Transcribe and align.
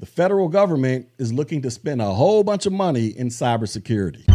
The 0.00 0.06
federal 0.06 0.48
government 0.48 1.08
is 1.18 1.32
looking 1.32 1.62
to 1.62 1.70
spend 1.70 2.02
a 2.02 2.12
whole 2.12 2.42
bunch 2.42 2.66
of 2.66 2.72
money 2.72 3.06
in 3.06 3.28
cybersecurity. 3.28 4.33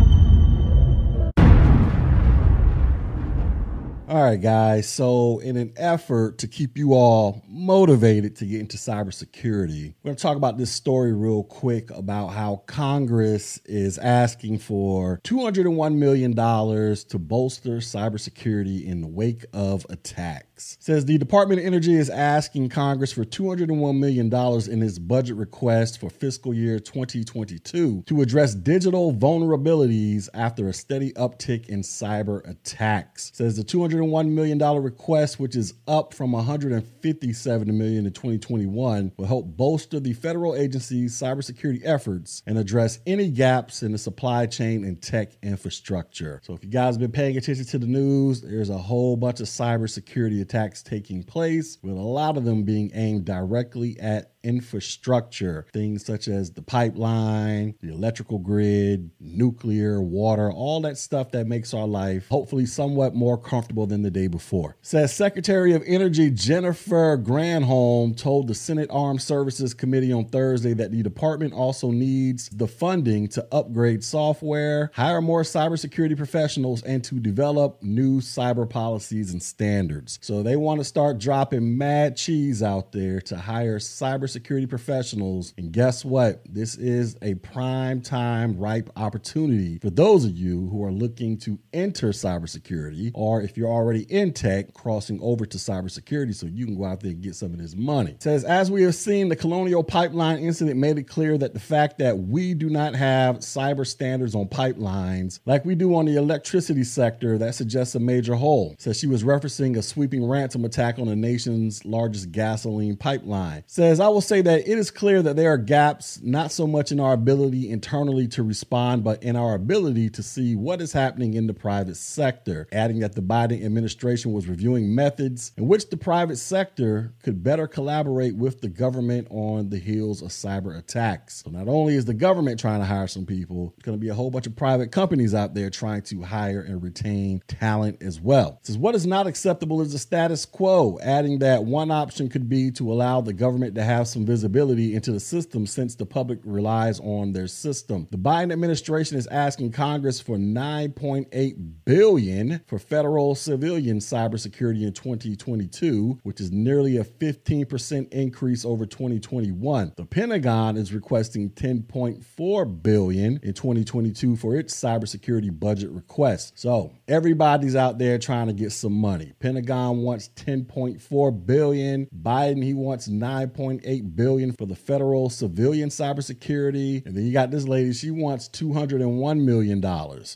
All 4.09 4.23
right, 4.23 4.41
guys. 4.41 4.89
So, 4.89 5.37
in 5.37 5.55
an 5.55 5.71
effort 5.77 6.39
to 6.39 6.47
keep 6.47 6.79
you 6.79 6.95
all 6.95 7.43
motivated 7.47 8.37
to 8.37 8.45
get 8.47 8.59
into 8.59 8.75
cybersecurity, 8.75 9.93
we're 10.01 10.07
going 10.07 10.15
to 10.15 10.21
talk 10.21 10.35
about 10.35 10.57
this 10.57 10.71
story 10.71 11.13
real 11.13 11.43
quick 11.43 11.91
about 11.91 12.29
how 12.29 12.63
Congress 12.65 13.59
is 13.65 13.99
asking 13.99 14.57
for 14.57 15.19
$201 15.23 15.93
million 15.93 16.35
to 16.35 17.19
bolster 17.19 17.77
cybersecurity 17.77 18.83
in 18.83 19.01
the 19.01 19.07
wake 19.07 19.45
of 19.53 19.85
attacks. 19.91 20.73
It 20.73 20.83
says 20.83 21.05
the 21.05 21.19
Department 21.19 21.61
of 21.61 21.67
Energy 21.67 21.93
is 21.93 22.09
asking 22.09 22.69
Congress 22.69 23.13
for 23.13 23.25
$201 23.25 23.99
million 23.99 24.33
in 24.71 24.83
its 24.83 24.97
budget 24.97 25.35
request 25.35 25.99
for 25.99 26.09
fiscal 26.09 26.51
year 26.51 26.79
2022 26.79 28.03
to 28.07 28.21
address 28.21 28.55
digital 28.55 29.13
vulnerabilities 29.13 30.29
after 30.33 30.67
a 30.67 30.73
steady 30.73 31.13
uptick 31.13 31.69
in 31.69 31.81
cyber 31.81 32.41
attacks. 32.49 33.29
It 33.29 33.35
says 33.35 33.55
the 33.55 33.63
200 33.63 33.98
$101 33.99 34.29
million 34.29 34.59
request, 34.81 35.39
which 35.39 35.55
is 35.55 35.73
up 35.87 36.13
from 36.13 36.31
157 36.31 37.77
million 37.77 38.05
in 38.05 38.11
2021, 38.11 39.11
will 39.17 39.25
help 39.25 39.45
bolster 39.57 39.99
the 39.99 40.13
federal 40.13 40.55
agency's 40.55 41.13
cybersecurity 41.13 41.81
efforts 41.83 42.43
and 42.45 42.57
address 42.57 42.99
any 43.05 43.29
gaps 43.29 43.83
in 43.83 43.91
the 43.91 43.97
supply 43.97 44.45
chain 44.45 44.83
and 44.83 45.01
tech 45.01 45.31
infrastructure. 45.43 46.41
So 46.43 46.53
if 46.53 46.63
you 46.63 46.69
guys 46.69 46.95
have 46.95 46.99
been 46.99 47.11
paying 47.11 47.37
attention 47.37 47.65
to 47.65 47.79
the 47.79 47.87
news, 47.87 48.41
there's 48.41 48.69
a 48.69 48.77
whole 48.77 49.15
bunch 49.15 49.39
of 49.39 49.47
cybersecurity 49.47 50.41
attacks 50.41 50.83
taking 50.83 51.23
place, 51.23 51.77
with 51.81 51.95
a 51.95 52.01
lot 52.01 52.37
of 52.37 52.45
them 52.45 52.63
being 52.63 52.91
aimed 52.93 53.25
directly 53.25 53.99
at 53.99 54.33
infrastructure, 54.43 55.65
things 55.73 56.05
such 56.05 56.27
as 56.27 56.51
the 56.51 56.61
pipeline, 56.61 57.75
the 57.81 57.89
electrical 57.89 58.39
grid, 58.39 59.11
nuclear, 59.19 60.01
water, 60.01 60.51
all 60.51 60.81
that 60.81 60.97
stuff 60.97 61.31
that 61.31 61.47
makes 61.47 61.73
our 61.73 61.87
life 61.87 62.27
hopefully 62.29 62.65
somewhat 62.65 63.13
more 63.13 63.37
comfortable 63.37 63.85
than 63.85 64.01
the 64.01 64.11
day 64.11 64.27
before. 64.27 64.77
Says 64.81 65.13
Secretary 65.13 65.73
of 65.73 65.83
Energy 65.85 66.29
Jennifer 66.29 67.17
Granholm 67.17 68.15
told 68.15 68.47
the 68.47 68.55
Senate 68.55 68.89
Armed 68.91 69.21
Services 69.21 69.73
Committee 69.73 70.13
on 70.13 70.25
Thursday 70.25 70.73
that 70.73 70.91
the 70.91 71.03
department 71.03 71.53
also 71.53 71.91
needs 71.91 72.49
the 72.49 72.67
funding 72.67 73.27
to 73.29 73.47
upgrade 73.51 74.03
software, 74.03 74.91
hire 74.93 75.21
more 75.21 75.41
cybersecurity 75.41 76.15
professionals, 76.15 76.83
and 76.83 77.03
to 77.03 77.19
develop 77.19 77.81
new 77.81 78.21
cyber 78.21 78.69
policies 78.69 79.31
and 79.31 79.41
standards. 79.41 80.19
So 80.21 80.43
they 80.43 80.55
want 80.55 80.79
to 80.79 80.85
start 80.85 81.17
dropping 81.17 81.77
mad 81.77 82.15
cheese 82.15 82.63
out 82.63 82.91
there 82.91 83.21
to 83.21 83.37
hire 83.37 83.79
cyber 83.79 84.28
cybersecurity 84.29 84.69
professionals. 84.69 85.53
And 85.57 85.71
guess 85.71 86.05
what? 86.05 86.41
This 86.47 86.75
is 86.75 87.17
a 87.21 87.35
prime 87.35 88.01
time 88.01 88.57
ripe 88.57 88.89
opportunity 88.95 89.79
for 89.79 89.89
those 89.89 90.25
of 90.25 90.37
you 90.37 90.67
who 90.69 90.83
are 90.83 90.91
looking 90.91 91.37
to 91.39 91.59
enter 91.73 92.09
cybersecurity, 92.09 93.11
or 93.13 93.41
if 93.41 93.57
you're 93.57 93.69
already 93.69 94.03
in 94.03 94.33
tech, 94.33 94.73
crossing 94.73 95.19
over 95.21 95.45
to 95.45 95.57
cybersecurity 95.57 96.35
so 96.35 96.45
you 96.45 96.65
can 96.65 96.77
go 96.77 96.85
out 96.85 97.01
there 97.01 97.11
and 97.11 97.21
get 97.21 97.35
some 97.35 97.53
of 97.53 97.59
this 97.59 97.75
money. 97.75 98.11
It 98.11 98.23
says, 98.23 98.43
as 98.43 98.71
we 98.71 98.83
have 98.83 98.95
seen, 98.95 99.29
the 99.29 99.35
Colonial 99.35 99.83
Pipeline 99.83 100.39
incident 100.39 100.79
made 100.79 100.97
it 100.97 101.03
clear 101.03 101.37
that 101.37 101.53
the 101.53 101.59
fact 101.59 101.99
that 101.99 102.17
we 102.17 102.53
do 102.53 102.69
not 102.69 102.95
have 102.95 103.37
cyber 103.37 103.85
standards 103.85 104.35
on 104.35 104.47
pipelines 104.47 105.39
like 105.45 105.65
we 105.65 105.75
do 105.75 105.95
on 105.95 106.05
the 106.05 106.15
electricity 106.15 106.83
sector, 106.83 107.37
that 107.37 107.55
suggests 107.55 107.95
a 107.95 107.99
major 107.99 108.35
hole. 108.35 108.75
Says 108.77 108.99
she 108.99 109.07
was 109.07 109.23
referencing 109.23 109.77
a 109.77 109.81
sweeping 109.81 110.27
ransom 110.27 110.65
attack 110.65 110.99
on 110.99 111.07
the 111.07 111.15
nation's 111.15 111.85
largest 111.85 112.31
gasoline 112.31 112.95
pipeline. 112.95 113.63
Says, 113.67 113.99
I 113.99 114.07
will 114.07 114.18
will 114.19 114.23
say 114.23 114.41
that 114.41 114.67
it 114.67 114.77
is 114.77 114.91
clear 114.91 115.21
that 115.21 115.37
there 115.37 115.53
are 115.53 115.57
gaps, 115.57 116.19
not 116.21 116.51
so 116.51 116.67
much 116.67 116.91
in 116.91 116.99
our 116.99 117.13
ability 117.13 117.69
internally 117.69 118.27
to 118.27 118.43
respond, 118.43 119.01
but 119.01 119.23
in 119.23 119.37
our 119.37 119.55
ability 119.55 120.09
to 120.09 120.21
see 120.21 120.57
what 120.57 120.81
is 120.81 120.91
happening 120.91 121.35
in 121.35 121.47
the 121.47 121.53
private 121.53 121.95
sector. 121.95 122.67
Adding 122.73 122.99
that 122.99 123.15
the 123.15 123.21
Biden 123.21 123.63
administration 123.63 124.33
was 124.33 124.45
reviewing 124.45 124.93
methods 124.93 125.53
in 125.55 125.69
which 125.69 125.89
the 125.89 125.95
private 125.95 126.35
sector 126.35 127.13
could 127.23 127.41
better 127.41 127.65
collaborate 127.65 128.35
with 128.35 128.59
the 128.59 128.67
government 128.67 129.25
on 129.31 129.69
the 129.69 129.79
heels 129.79 130.21
of 130.21 130.31
cyber 130.31 130.77
attacks. 130.77 131.41
So 131.45 131.51
not 131.51 131.69
only 131.69 131.95
is 131.95 132.03
the 132.03 132.13
government 132.13 132.59
trying 132.59 132.81
to 132.81 132.85
hire 132.85 133.07
some 133.07 133.25
people, 133.25 133.73
it's 133.77 133.85
going 133.85 133.97
to 133.97 134.01
be 134.01 134.09
a 134.09 134.13
whole 134.13 134.31
bunch 134.31 134.47
of 134.47 134.55
private 134.57 134.91
companies 134.91 135.33
out 135.33 135.53
there 135.53 135.69
trying 135.69 136.01
to 136.01 136.23
hire 136.23 136.59
and 136.59 136.83
retain 136.83 137.41
talent 137.47 138.03
as 138.03 138.19
well. 138.19 138.57
It 138.59 138.67
says 138.67 138.77
what 138.77 138.95
is 138.95 139.07
not 139.07 139.27
acceptable 139.27 139.79
is 139.79 139.93
the 139.93 139.97
status 139.97 140.45
quo, 140.45 140.99
adding 141.01 141.39
that 141.39 141.63
one 141.63 141.89
option 141.89 142.27
could 142.27 142.49
be 142.49 142.69
to 142.71 142.91
allow 142.91 143.21
the 143.21 143.31
government 143.31 143.75
to 143.75 143.83
have 143.85 144.08
some 144.09 144.25
visibility 144.25 144.95
into 144.95 145.11
the 145.11 145.19
system 145.19 145.65
since 145.65 145.95
the 145.95 146.05
public 146.05 146.39
relies 146.43 146.99
on 146.99 147.31
their 147.31 147.47
system. 147.47 148.07
The 148.11 148.17
Biden 148.17 148.51
administration 148.51 149.17
is 149.17 149.27
asking 149.27 149.71
Congress 149.71 150.19
for 150.19 150.37
9.8 150.37 151.55
billion 151.85 152.61
for 152.67 152.79
federal 152.79 153.35
civilian 153.35 153.99
cybersecurity 153.99 154.83
in 154.83 154.93
2022, 154.93 156.19
which 156.23 156.41
is 156.41 156.51
nearly 156.51 156.97
a 156.97 157.03
15% 157.03 158.11
increase 158.11 158.65
over 158.65 158.85
2021. 158.85 159.93
The 159.95 160.05
Pentagon 160.05 160.77
is 160.77 160.93
requesting 160.93 161.49
10.4 161.51 162.83
billion 162.83 163.39
in 163.43 163.53
2022 163.53 164.35
for 164.35 164.55
its 164.55 164.73
cybersecurity 164.75 165.57
budget 165.57 165.89
request. 165.91 166.53
So, 166.57 166.93
everybody's 167.07 167.75
out 167.75 167.97
there 167.97 168.17
trying 168.17 168.47
to 168.47 168.53
get 168.53 168.71
some 168.71 168.93
money. 168.93 169.33
Pentagon 169.39 169.99
wants 169.99 170.29
10.4 170.35 171.45
billion, 171.45 172.07
Biden 172.07 172.63
he 172.63 172.73
wants 172.73 173.07
9.8 173.07 173.98
billion 174.01 174.53
for 174.53 174.65
the 174.65 174.75
federal 174.75 175.29
civilian 175.29 175.89
cybersecurity. 175.89 177.05
And 177.05 177.15
then 177.15 177.25
you 177.25 177.33
got 177.33 177.51
this 177.51 177.67
lady, 177.67 177.93
she 177.93 178.11
wants 178.11 178.49
$201 178.49 179.43
million. 179.43 179.81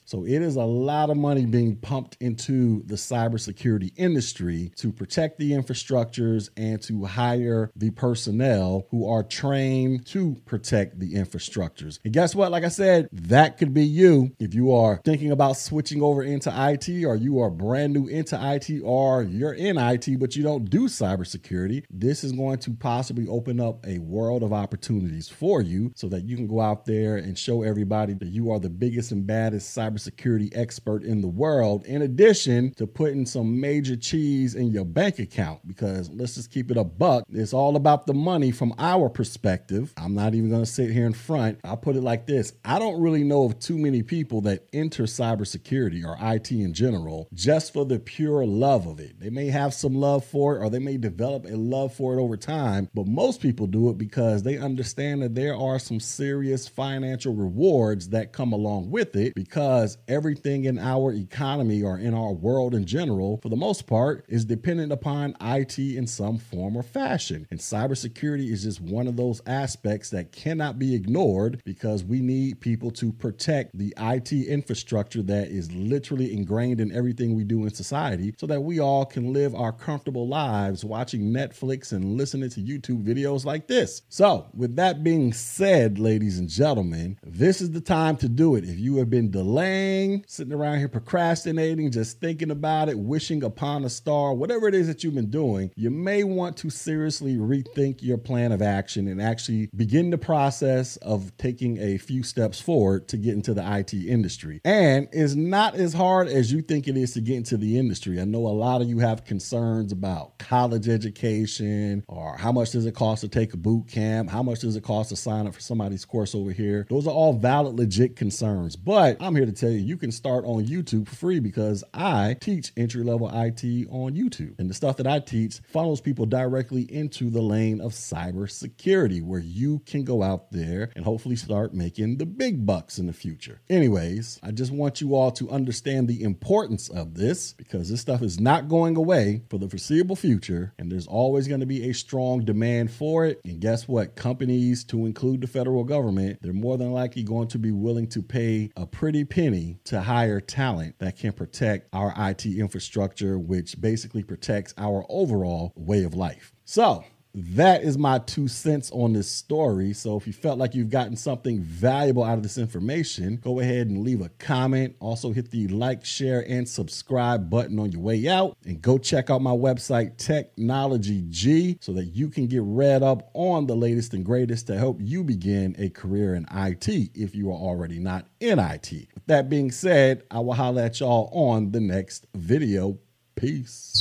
So 0.05 0.25
it 0.25 0.41
is 0.41 0.55
a 0.55 0.63
lot 0.63 1.09
of 1.09 1.17
money 1.17 1.45
being 1.45 1.75
pumped 1.75 2.17
into 2.19 2.83
the 2.85 2.95
cybersecurity 2.95 3.91
industry 3.95 4.71
to 4.77 4.91
protect 4.91 5.39
the 5.39 5.51
infrastructures 5.51 6.49
and 6.57 6.81
to 6.83 7.05
hire 7.05 7.71
the 7.75 7.91
personnel 7.91 8.87
who 8.91 9.09
are 9.09 9.23
trained 9.23 10.05
to 10.07 10.35
protect 10.45 10.99
the 10.99 11.13
infrastructures. 11.13 11.99
And 12.03 12.13
guess 12.13 12.35
what? 12.35 12.51
Like 12.51 12.63
I 12.63 12.69
said, 12.69 13.09
that 13.11 13.57
could 13.57 13.73
be 13.73 13.85
you 13.85 14.31
if 14.39 14.53
you 14.53 14.73
are 14.73 15.01
thinking 15.03 15.31
about 15.31 15.57
switching 15.57 16.01
over 16.01 16.23
into 16.23 16.49
IT 16.49 17.03
or 17.05 17.15
you 17.15 17.39
are 17.39 17.49
brand 17.49 17.93
new 17.93 18.07
into 18.07 18.37
IT 18.41 18.81
or 18.83 19.23
you're 19.23 19.53
in 19.53 19.77
IT 19.77 20.19
but 20.19 20.35
you 20.35 20.43
don't 20.43 20.69
do 20.69 20.87
cybersecurity. 20.87 21.83
This 21.89 22.23
is 22.23 22.31
going 22.31 22.59
to 22.59 22.71
possibly 22.71 23.27
open 23.27 23.52
open 23.53 23.65
up 23.65 23.85
a 23.85 23.99
world 23.99 24.41
of 24.41 24.51
opportunities 24.51 25.29
for 25.29 25.61
you 25.61 25.91
so 25.95 26.07
that 26.07 26.23
you 26.23 26.35
can 26.35 26.47
go 26.47 26.59
out 26.59 26.85
there 26.85 27.17
and 27.17 27.37
show 27.37 27.61
everybody 27.61 28.13
that 28.13 28.29
you 28.29 28.51
are 28.51 28.59
the 28.59 28.69
biggest 28.69 29.11
and 29.11 29.27
baddest 29.27 29.77
cybersecurity 29.77 30.51
expert 30.55 31.03
in 31.03 31.21
the 31.21 31.27
world, 31.27 31.85
in 31.85 32.01
addition 32.01 32.73
to 32.73 32.87
putting 32.87 33.25
some 33.25 33.59
major 33.59 33.95
cheese 33.95 34.55
in 34.55 34.71
your 34.71 34.85
bank 34.85 35.19
account. 35.19 35.65
Because 35.67 36.09
let's 36.09 36.35
just 36.35 36.51
keep 36.51 36.71
it 36.71 36.77
a 36.77 36.83
buck. 36.83 37.25
It's 37.29 37.53
all 37.53 37.75
about 37.75 38.07
the 38.07 38.13
money 38.13 38.51
from 38.51 38.73
our 38.79 39.09
perspective. 39.09 39.93
I'm 39.97 40.15
not 40.15 40.33
even 40.33 40.49
going 40.49 40.63
to 40.63 40.71
sit 40.71 40.89
here 40.89 41.05
in 41.05 41.13
front. 41.13 41.59
I'll 41.63 41.77
put 41.77 41.95
it 41.95 42.01
like 42.01 42.25
this 42.25 42.53
I 42.65 42.79
don't 42.79 43.01
really 43.01 43.23
know 43.23 43.45
of 43.45 43.59
too 43.59 43.77
many 43.77 44.01
people 44.01 44.41
that 44.41 44.67
enter 44.73 45.03
cybersecurity 45.03 46.03
or 46.03 46.17
IT 46.19 46.51
in 46.51 46.73
general 46.73 47.27
just 47.33 47.73
for 47.73 47.85
the 47.85 47.99
pure 47.99 48.45
love 48.45 48.87
of 48.87 48.99
it. 48.99 49.19
They 49.19 49.29
may 49.29 49.47
have 49.47 49.73
some 49.73 49.93
love 49.93 50.25
for 50.25 50.55
it 50.55 50.59
or 50.59 50.69
they 50.69 50.79
may 50.79 50.97
develop 50.97 51.45
a 51.45 51.55
love 51.55 51.93
for 51.93 52.17
it 52.17 52.21
over 52.21 52.37
time, 52.37 52.89
but 52.93 53.07
most 53.07 53.42
people 53.43 53.67
do 53.67 53.89
it 53.89 53.97
because 53.97 54.41
they 54.41 54.57
understand 54.57 55.21
that 55.21 55.35
there 55.35 55.53
are 55.53 55.77
some 55.77 55.99
serious 55.99 56.65
financial 56.65 57.35
rewards 57.35 58.07
that 58.09 58.31
come 58.31 58.53
along 58.53 58.89
with 58.89 59.17
it 59.17 59.35
because 59.35 59.97
everything 60.07 60.63
in 60.63 60.79
our 60.79 61.11
economy 61.11 61.83
or 61.83 61.99
in 61.99 62.13
our 62.13 62.31
world 62.31 62.73
in 62.73 62.85
general, 62.85 63.41
for 63.43 63.49
the 63.49 63.57
most 63.57 63.85
part, 63.85 64.23
is 64.29 64.45
dependent 64.45 64.93
upon 64.93 65.35
IT 65.41 65.77
in 65.77 66.07
some 66.07 66.37
form 66.37 66.77
or 66.77 66.83
fashion. 66.83 67.45
And 67.51 67.59
cybersecurity 67.59 68.49
is 68.49 68.63
just 68.63 68.79
one 68.79 69.07
of 69.07 69.17
those 69.17 69.41
aspects 69.45 70.09
that 70.11 70.31
cannot 70.31 70.79
be 70.79 70.95
ignored 70.95 71.61
because 71.65 72.01
we 72.01 72.21
need 72.21 72.61
people 72.61 72.91
to 72.91 73.11
protect 73.11 73.77
the 73.77 73.93
IT 73.99 74.31
infrastructure 74.31 75.21
that 75.23 75.49
is 75.49 75.69
literally 75.73 76.33
ingrained 76.33 76.79
in 76.79 76.95
everything 76.95 77.35
we 77.35 77.43
do 77.43 77.65
in 77.65 77.73
society 77.73 78.33
so 78.37 78.47
that 78.47 78.61
we 78.61 78.79
all 78.79 79.05
can 79.05 79.33
live 79.33 79.53
our 79.53 79.73
comfortable 79.73 80.29
lives 80.29 80.85
watching 80.85 81.33
Netflix 81.33 81.91
and 81.91 82.15
listening 82.15 82.49
to 82.49 82.61
YouTube 82.61 83.03
videos 83.03 83.32
videos 83.33 83.45
like 83.45 83.67
this. 83.67 84.01
So, 84.09 84.47
with 84.53 84.75
that 84.75 85.03
being 85.03 85.33
said, 85.33 85.99
ladies 85.99 86.39
and 86.39 86.49
gentlemen, 86.49 87.17
this 87.23 87.61
is 87.61 87.71
the 87.71 87.81
time 87.81 88.17
to 88.17 88.29
do 88.29 88.55
it. 88.55 88.63
If 88.63 88.79
you 88.79 88.97
have 88.97 89.09
been 89.09 89.31
delaying, 89.31 90.23
sitting 90.27 90.53
around 90.53 90.79
here 90.79 90.87
procrastinating, 90.87 91.91
just 91.91 92.19
thinking 92.19 92.51
about 92.51 92.89
it, 92.89 92.97
wishing 92.97 93.43
upon 93.43 93.83
a 93.85 93.89
star, 93.89 94.33
whatever 94.33 94.67
it 94.67 94.75
is 94.75 94.87
that 94.87 95.03
you've 95.03 95.15
been 95.15 95.29
doing, 95.29 95.71
you 95.75 95.89
may 95.89 96.23
want 96.23 96.57
to 96.57 96.69
seriously 96.69 97.35
rethink 97.35 98.01
your 98.01 98.17
plan 98.17 98.51
of 98.51 98.61
action 98.61 99.07
and 99.07 99.21
actually 99.21 99.69
begin 99.75 100.09
the 100.09 100.17
process 100.17 100.97
of 100.97 101.35
taking 101.37 101.77
a 101.79 101.97
few 101.97 102.23
steps 102.23 102.59
forward 102.59 103.07
to 103.07 103.17
get 103.17 103.33
into 103.33 103.53
the 103.53 103.77
IT 103.77 103.93
industry. 103.93 104.61
And 104.63 105.07
it's 105.11 105.35
not 105.35 105.75
as 105.75 105.93
hard 105.93 106.27
as 106.27 106.51
you 106.51 106.61
think 106.61 106.87
it 106.87 106.97
is 106.97 107.13
to 107.13 107.21
get 107.21 107.37
into 107.37 107.57
the 107.57 107.77
industry. 107.77 108.19
I 108.19 108.25
know 108.25 108.45
a 108.47 108.49
lot 108.49 108.81
of 108.81 108.89
you 108.89 108.99
have 108.99 109.25
concerns 109.25 109.91
about 109.91 110.37
college 110.39 110.87
education 110.87 112.03
or 112.07 112.37
how 112.37 112.51
much 112.51 112.71
does 112.71 112.85
it 112.85 112.95
cost 112.95 113.22
to 113.23 113.29
take 113.29 113.53
a 113.53 113.57
boot 113.57 113.87
camp? 113.87 114.29
How 114.29 114.43
much 114.43 114.59
does 114.59 114.75
it 114.75 114.83
cost 114.83 115.09
to 115.09 115.15
sign 115.15 115.47
up 115.47 115.55
for 115.55 115.59
somebody's 115.59 116.05
course 116.05 116.35
over 116.35 116.51
here? 116.51 116.85
Those 116.89 117.07
are 117.07 117.13
all 117.13 117.33
valid, 117.33 117.77
legit 117.77 118.15
concerns. 118.15 118.75
But 118.75 119.17
I'm 119.19 119.35
here 119.35 119.45
to 119.45 119.51
tell 119.51 119.69
you, 119.69 119.79
you 119.79 119.97
can 119.97 120.11
start 120.11 120.45
on 120.45 120.65
YouTube 120.65 121.07
for 121.07 121.15
free 121.15 121.39
because 121.39 121.83
I 121.93 122.35
teach 122.39 122.71
entry 122.77 123.03
level 123.03 123.27
IT 123.27 123.63
on 123.89 124.15
YouTube. 124.15 124.59
And 124.59 124.69
the 124.69 124.73
stuff 124.73 124.97
that 124.97 125.07
I 125.07 125.19
teach 125.19 125.59
funnels 125.71 126.01
people 126.01 126.25
directly 126.25 126.81
into 126.81 127.29
the 127.29 127.41
lane 127.41 127.81
of 127.81 127.93
cybersecurity 127.93 129.23
where 129.23 129.39
you 129.39 129.79
can 129.85 130.03
go 130.03 130.21
out 130.21 130.51
there 130.51 130.91
and 130.95 131.05
hopefully 131.05 131.35
start 131.35 131.73
making 131.73 132.17
the 132.17 132.25
big 132.25 132.65
bucks 132.65 132.99
in 132.99 133.07
the 133.07 133.13
future. 133.13 133.61
Anyways, 133.69 134.39
I 134.43 134.51
just 134.51 134.71
want 134.71 135.01
you 135.01 135.15
all 135.15 135.31
to 135.31 135.49
understand 135.49 136.07
the 136.07 136.23
importance 136.23 136.89
of 136.89 137.15
this 137.15 137.53
because 137.53 137.89
this 137.89 138.01
stuff 138.01 138.21
is 138.21 138.39
not 138.39 138.67
going 138.67 138.97
away 138.97 139.43
for 139.49 139.57
the 139.57 139.69
foreseeable 139.69 140.15
future. 140.15 140.73
And 140.77 140.91
there's 140.91 141.07
always 141.07 141.47
going 141.47 141.61
to 141.61 141.65
be 141.65 141.89
a 141.89 141.93
strong 141.93 142.43
demand 142.43 142.91
for 143.13 143.27
it. 143.27 143.39
And 143.45 143.59
guess 143.59 143.87
what? 143.87 144.15
Companies, 144.15 144.83
to 144.85 145.05
include 145.05 145.41
the 145.41 145.47
federal 145.47 145.83
government, 145.83 146.39
they're 146.41 146.51
more 146.51 146.79
than 146.79 146.91
likely 146.91 147.21
going 147.21 147.47
to 147.49 147.59
be 147.59 147.71
willing 147.71 148.07
to 148.07 148.23
pay 148.23 148.71
a 148.75 148.87
pretty 148.87 149.23
penny 149.23 149.77
to 149.83 150.01
hire 150.01 150.41
talent 150.41 150.97
that 150.97 151.15
can 151.15 151.31
protect 151.31 151.89
our 151.93 152.11
IT 152.17 152.47
infrastructure, 152.47 153.37
which 153.37 153.79
basically 153.79 154.23
protects 154.23 154.73
our 154.79 155.05
overall 155.09 155.73
way 155.75 156.03
of 156.03 156.15
life. 156.15 156.53
So, 156.65 157.03
that 157.35 157.83
is 157.83 157.97
my 157.97 158.19
two 158.19 158.47
cents 158.47 158.91
on 158.91 159.13
this 159.13 159.27
story. 159.27 159.93
So 159.93 160.17
if 160.17 160.27
you 160.27 160.33
felt 160.33 160.59
like 160.59 160.75
you've 160.75 160.91
gotten 160.91 161.15
something 161.15 161.59
valuable 161.61 162.23
out 162.23 162.37
of 162.37 162.43
this 162.43 162.59
information, 162.59 163.37
go 163.37 163.59
ahead 163.59 163.87
and 163.87 164.03
leave 164.03 164.21
a 164.21 164.29
comment. 164.29 164.95
Also, 164.99 165.31
hit 165.31 165.49
the 165.49 165.67
like, 165.67 166.05
share, 166.05 166.45
and 166.47 166.67
subscribe 166.67 167.49
button 167.49 167.79
on 167.79 167.91
your 167.91 168.01
way 168.01 168.27
out. 168.27 168.55
And 168.65 168.81
go 168.81 168.99
check 168.99 169.31
out 169.31 169.41
my 169.41 169.51
website, 169.51 170.17
TechnologyGee, 170.17 171.83
so 171.83 171.93
that 171.93 172.05
you 172.05 172.29
can 172.29 172.45
get 172.45 172.61
read 172.63 173.01
up 173.01 173.31
on 173.33 173.65
the 173.65 173.75
latest 173.75 174.13
and 174.13 174.23
greatest 174.23 174.67
to 174.67 174.77
help 174.77 174.99
you 175.01 175.23
begin 175.23 175.75
a 175.79 175.89
career 175.89 176.35
in 176.35 176.45
IT 176.51 176.87
if 177.15 177.33
you 177.33 177.49
are 177.49 177.57
already 177.57 177.99
not 177.99 178.27
in 178.39 178.59
IT. 178.59 178.91
With 178.91 179.25
that 179.25 179.49
being 179.49 179.71
said, 179.71 180.23
I 180.29 180.39
will 180.39 180.53
holler 180.53 180.83
at 180.83 180.99
y'all 180.99 181.29
on 181.33 181.71
the 181.71 181.79
next 181.79 182.27
video. 182.35 182.99
Peace. 183.35 183.91